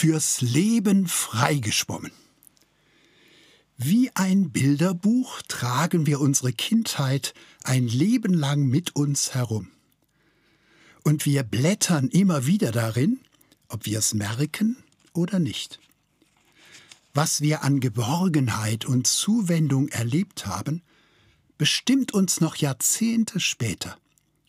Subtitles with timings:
[0.00, 2.12] Fürs Leben freigeschwommen.
[3.76, 7.34] Wie ein Bilderbuch tragen wir unsere Kindheit
[7.64, 9.68] ein Leben lang mit uns herum.
[11.04, 13.20] Und wir blättern immer wieder darin,
[13.68, 14.78] ob wir es merken
[15.12, 15.80] oder nicht.
[17.12, 20.80] Was wir an Geborgenheit und Zuwendung erlebt haben,
[21.58, 23.98] bestimmt uns noch Jahrzehnte später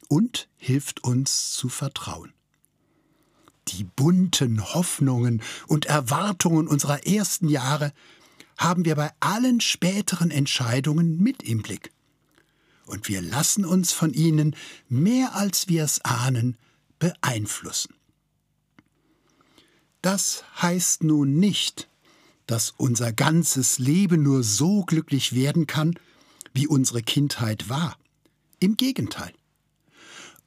[0.07, 2.31] und hilft uns zu vertrauen.
[3.67, 7.93] Die bunten Hoffnungen und Erwartungen unserer ersten Jahre
[8.57, 11.91] haben wir bei allen späteren Entscheidungen mit im Blick.
[12.85, 14.55] Und wir lassen uns von ihnen
[14.89, 16.57] mehr als wir es ahnen
[16.99, 17.93] beeinflussen.
[20.01, 21.87] Das heißt nun nicht,
[22.47, 25.95] dass unser ganzes Leben nur so glücklich werden kann,
[26.53, 27.97] wie unsere Kindheit war.
[28.59, 29.33] Im Gegenteil.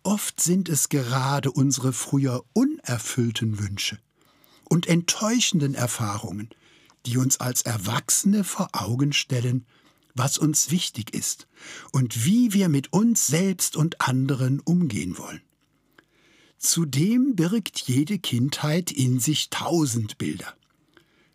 [0.05, 3.99] Oft sind es gerade unsere früher unerfüllten Wünsche
[4.65, 6.51] und enttäuschenden Erfahrungen,
[7.07, 9.67] die uns als Erwachsene vor Augen stellen,
[10.15, 11.49] was uns wichtig ist
[11.91, 15.41] und wie wir mit uns selbst und anderen umgehen wollen.
[16.59, 20.55] Zudem birgt jede Kindheit in sich tausend Bilder.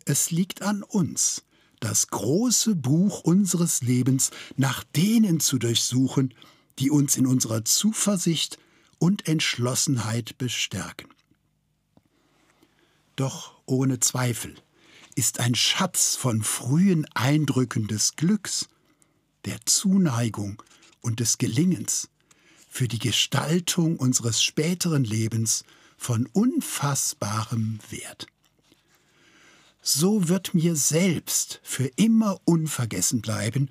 [0.06, 1.44] Es liegt an uns,
[1.80, 6.36] das große Buch unseres Lebens nach denen zu durchsuchen,
[6.80, 8.58] die uns in unserer Zuversicht
[8.98, 11.10] und Entschlossenheit bestärken.
[13.16, 14.56] Doch ohne Zweifel
[15.16, 18.70] ist ein Schatz von frühen Eindrücken des Glücks,
[19.46, 20.64] der Zuneigung
[21.02, 22.10] und des Gelingens
[22.70, 25.66] für die Gestaltung unseres späteren Lebens
[25.98, 28.28] von unfassbarem Wert.
[29.82, 33.70] So wird mir selbst für immer unvergessen bleiben,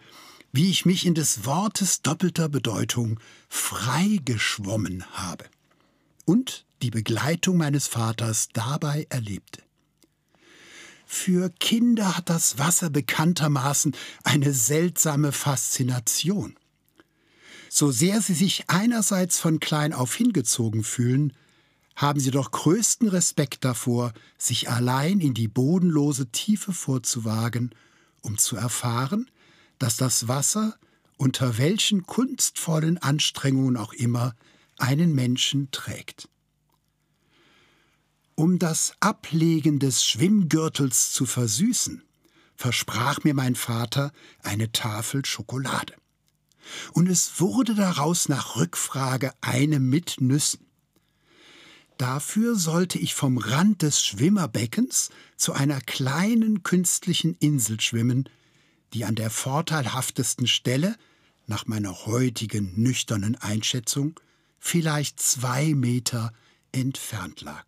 [0.52, 5.44] wie ich mich in des Wortes doppelter Bedeutung frei geschwommen habe
[6.24, 9.62] und die Begleitung meines Vaters dabei erlebte.
[11.06, 16.56] Für Kinder hat das Wasser bekanntermaßen eine seltsame Faszination.
[17.70, 21.32] So sehr sie sich einerseits von klein auf hingezogen fühlen,
[21.96, 27.74] haben sie doch größten Respekt davor, sich allein in die bodenlose Tiefe vorzuwagen,
[28.20, 29.30] um zu erfahren,
[29.78, 30.76] dass das Wasser,
[31.16, 34.34] unter welchen kunstvollen Anstrengungen auch immer,
[34.78, 36.28] einen Menschen trägt.
[38.34, 42.02] Um das Ablegen des Schwimmgürtels zu versüßen,
[42.54, 44.12] versprach mir mein Vater
[44.42, 45.94] eine Tafel Schokolade.
[46.92, 50.66] Und es wurde daraus nach Rückfrage eine mit Nüssen.
[51.96, 58.28] Dafür sollte ich vom Rand des Schwimmerbeckens zu einer kleinen künstlichen Insel schwimmen,
[58.92, 60.96] die an der vorteilhaftesten Stelle,
[61.46, 64.18] nach meiner heutigen nüchternen Einschätzung,
[64.58, 66.32] vielleicht zwei Meter
[66.72, 67.64] entfernt lag.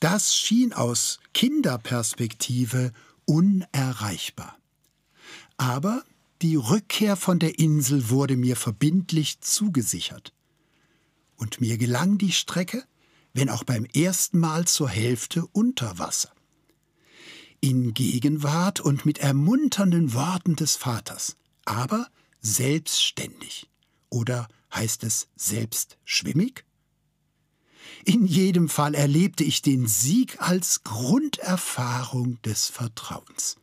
[0.00, 2.92] Das schien aus Kinderperspektive
[3.24, 4.58] unerreichbar.
[5.56, 6.04] Aber
[6.42, 10.32] die Rückkehr von der Insel wurde mir verbindlich zugesichert.
[11.36, 12.84] Und mir gelang die Strecke,
[13.34, 16.32] wenn auch beim ersten Mal zur Hälfte unter Wasser
[17.60, 22.08] in Gegenwart und mit ermunternden Worten des Vaters, aber
[22.40, 23.68] selbstständig.
[24.08, 26.64] Oder heißt es selbstschwimmig?
[28.04, 33.56] In jedem Fall erlebte ich den Sieg als Grunderfahrung des Vertrauens.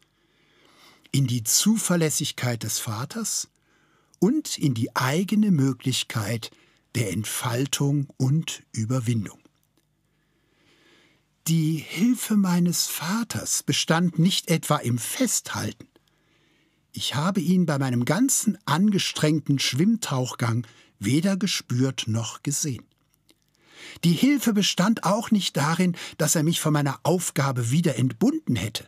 [1.12, 3.50] In die Zuverlässigkeit des Vaters
[4.20, 6.52] und in die eigene Möglichkeit
[6.96, 9.40] der Entfaltung und Überwindung.
[11.48, 15.88] Die Hilfe meines Vaters bestand nicht etwa im Festhalten.
[16.92, 20.68] Ich habe ihn bei meinem ganzen angestrengten Schwimmtauchgang
[21.00, 22.84] weder gespürt noch gesehen.
[24.04, 28.86] Die Hilfe bestand auch nicht darin, dass er mich von meiner Aufgabe wieder entbunden hätte,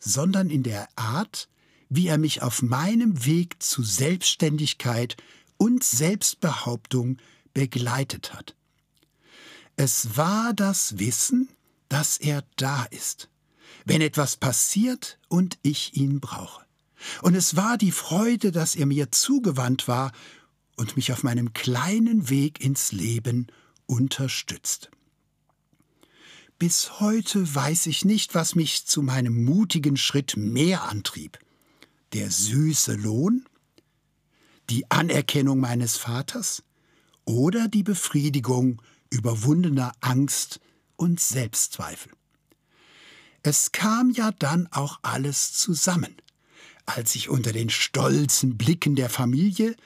[0.00, 1.48] sondern in der Art,
[1.88, 5.16] wie er mich auf meinem Weg zu Selbstständigkeit
[5.58, 7.18] und Selbstbehauptung
[7.54, 8.56] begleitet hat.
[9.76, 11.48] Es war das Wissen,
[11.88, 13.28] dass er da ist,
[13.84, 16.64] wenn etwas passiert und ich ihn brauche.
[17.22, 20.12] Und es war die Freude, dass er mir zugewandt war
[20.76, 23.48] und mich auf meinem kleinen Weg ins Leben
[23.86, 24.90] unterstützt.
[26.58, 31.38] Bis heute weiß ich nicht, was mich zu meinem mutigen Schritt mehr antrieb.
[32.12, 33.46] Der süße Lohn?
[34.70, 36.62] Die Anerkennung meines Vaters?
[37.24, 38.80] Oder die Befriedigung
[39.12, 40.58] überwundener Angst
[40.96, 42.12] und Selbstzweifel.
[43.42, 46.16] Es kam ja dann auch alles zusammen,
[46.86, 49.76] als ich unter den stolzen Blicken der Familie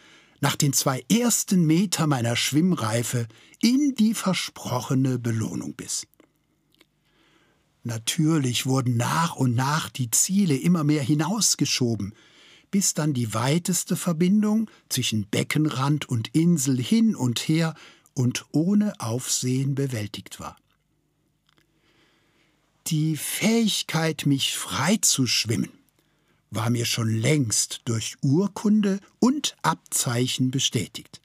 [0.41, 3.27] nach den zwei ersten Meter meiner Schwimmreife
[3.61, 6.07] in die versprochene Belohnung biss.
[7.83, 12.15] Natürlich wurden nach und nach die Ziele immer mehr hinausgeschoben,
[12.71, 17.75] bis dann die weiteste Verbindung zwischen Beckenrand und Insel hin und her
[18.17, 20.57] und ohne Aufsehen bewältigt war.
[22.87, 25.71] Die Fähigkeit, mich frei zu schwimmen,
[26.51, 31.21] war mir schon längst durch Urkunde und Abzeichen bestätigt.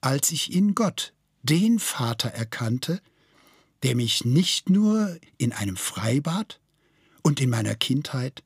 [0.00, 1.12] Als ich in Gott
[1.42, 3.00] den Vater erkannte,
[3.82, 6.60] der mich nicht nur in einem Freibad
[7.22, 8.42] und in meiner Kindheit,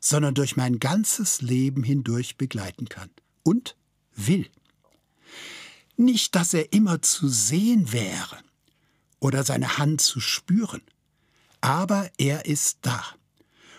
[0.00, 3.10] sondern durch mein ganzes Leben hindurch begleiten kann
[3.42, 3.76] und
[4.14, 4.48] will.
[5.96, 8.38] Nicht, dass er immer zu sehen wäre
[9.18, 10.82] oder seine Hand zu spüren,
[11.60, 13.02] aber er ist da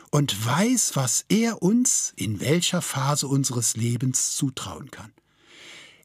[0.10, 5.12] und weiß, was er uns in welcher Phase unseres Lebens zutrauen kann.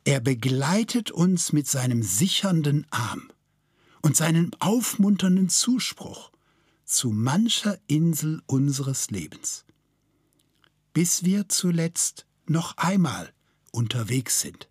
[0.04, 3.30] Er begleitet uns mit seinem sichernden Arm
[4.02, 6.32] und seinem aufmunternden Zuspruch
[6.84, 9.64] zu mancher Insel unseres Lebens,
[10.92, 13.32] bis wir zuletzt noch einmal
[13.70, 14.68] unterwegs sind,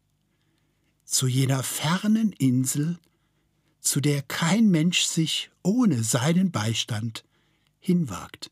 [1.11, 2.97] zu jener fernen Insel,
[3.81, 7.25] zu der kein Mensch sich ohne seinen Beistand
[7.79, 8.49] hinwagt.